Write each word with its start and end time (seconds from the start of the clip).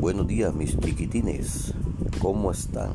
Buenos 0.00 0.26
días 0.26 0.54
mis 0.54 0.78
chiquitines, 0.80 1.74
¿cómo 2.22 2.50
están? 2.52 2.92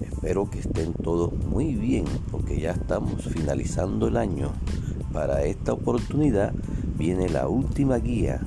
Espero 0.00 0.50
que 0.50 0.58
estén 0.58 0.94
todos 0.94 1.32
muy 1.32 1.76
bien 1.76 2.06
porque 2.32 2.58
ya 2.58 2.72
estamos 2.72 3.22
finalizando 3.22 4.08
el 4.08 4.16
año. 4.16 4.50
Para 5.12 5.44
esta 5.44 5.74
oportunidad 5.74 6.54
viene 6.98 7.28
la 7.28 7.46
última 7.46 7.98
guía, 7.98 8.40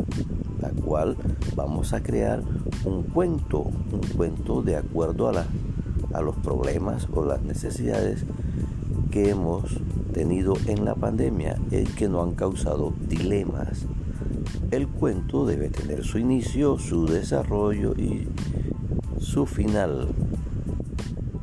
la 0.60 0.72
cual 0.72 1.16
vamos 1.56 1.94
a 1.94 2.04
crear 2.04 2.44
un 2.84 3.04
cuento, 3.04 3.62
un 3.62 4.02
cuento 4.18 4.62
de 4.62 4.76
acuerdo 4.76 5.30
a, 5.30 5.46
a 6.14 6.22
los 6.22 6.36
problemas 6.36 7.08
o 7.14 7.24
las 7.24 7.42
necesidades 7.42 8.26
que 9.12 9.30
hemos 9.30 9.80
tenido 10.12 10.56
en 10.68 10.84
la 10.84 10.96
pandemia, 10.96 11.58
es 11.72 11.90
que 11.92 12.10
no 12.10 12.22
han 12.22 12.34
causado 12.34 12.94
dilemas 13.08 13.86
el 14.72 14.88
cuento 14.88 15.46
debe 15.46 15.70
tener 15.70 16.04
su 16.04 16.18
inicio, 16.18 16.78
su 16.78 17.06
desarrollo 17.06 17.94
y 17.98 18.28
su 19.20 19.46
final. 19.46 20.10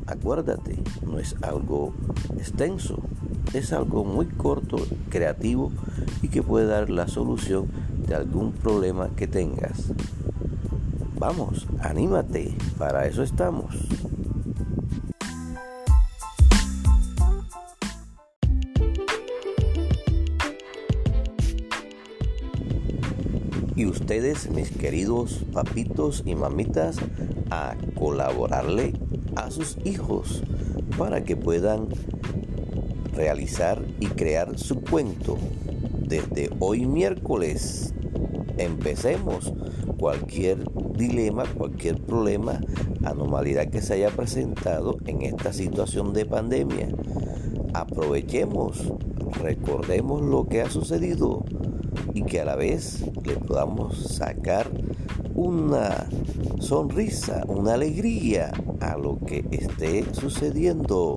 Acuérdate, 0.06 0.78
no 1.06 1.18
es 1.18 1.36
algo 1.42 1.94
extenso, 2.36 2.98
es 3.54 3.72
algo 3.72 4.04
muy 4.04 4.26
corto, 4.26 4.76
creativo 5.08 5.72
y 6.22 6.28
que 6.28 6.42
puede 6.42 6.66
dar 6.66 6.90
la 6.90 7.08
solución 7.08 7.66
de 8.06 8.14
algún 8.14 8.52
problema 8.52 9.08
que 9.16 9.26
tengas. 9.26 9.92
Vamos, 11.18 11.66
anímate, 11.80 12.54
para 12.78 13.06
eso 13.06 13.22
estamos. 13.22 13.76
Y 23.74 23.86
ustedes, 23.86 24.50
mis 24.50 24.70
queridos 24.70 25.44
papitos 25.52 26.22
y 26.26 26.34
mamitas, 26.34 26.96
a 27.50 27.74
colaborarle 27.98 28.94
a 29.36 29.50
sus 29.50 29.78
hijos 29.84 30.42
para 30.98 31.24
que 31.24 31.36
puedan 31.36 31.88
realizar 33.14 33.82
y 34.00 34.06
crear 34.06 34.58
su 34.58 34.80
cuento. 34.80 35.38
Desde 36.06 36.50
hoy 36.58 36.86
miércoles 36.86 37.94
empecemos 38.58 39.52
cualquier 39.98 40.64
dilema, 40.96 41.44
cualquier 41.44 42.00
problema, 42.00 42.60
anomalidad 43.04 43.68
que 43.68 43.80
se 43.80 43.94
haya 43.94 44.10
presentado 44.10 44.98
en 45.06 45.22
esta 45.22 45.52
situación 45.52 46.12
de 46.12 46.26
pandemia. 46.26 46.88
Aprovechemos, 47.72 48.92
recordemos 49.40 50.20
lo 50.22 50.46
que 50.46 50.60
ha 50.60 50.70
sucedido 50.70 51.44
y 52.14 52.22
que 52.22 52.40
a 52.40 52.44
la 52.44 52.56
vez 52.56 53.04
le 53.24 53.36
podamos 53.36 54.14
sacar 54.14 54.70
una 55.34 56.06
sonrisa, 56.60 57.42
una 57.48 57.74
alegría 57.74 58.52
a 58.80 58.96
lo 58.96 59.18
que 59.18 59.44
esté 59.50 60.04
sucediendo. 60.14 61.14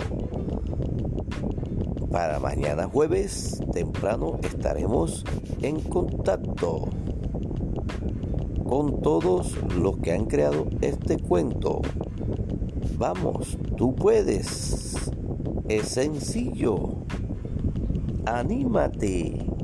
Para 2.11 2.39
mañana 2.39 2.87
jueves 2.87 3.61
temprano 3.73 4.39
estaremos 4.41 5.25
en 5.61 5.81
contacto 5.81 6.87
con 8.65 9.01
todos 9.01 9.55
los 9.75 9.97
que 9.97 10.13
han 10.13 10.25
creado 10.25 10.67
este 10.81 11.17
cuento. 11.17 11.81
Vamos, 12.97 13.57
tú 13.77 13.93
puedes. 13.93 14.95
Es 15.67 15.87
sencillo. 15.89 16.77
Anímate. 18.25 19.54